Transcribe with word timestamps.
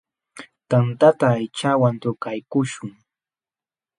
Tantata 0.71 1.25
aychawan 1.35 1.95
trukaykuśhun. 2.01 2.91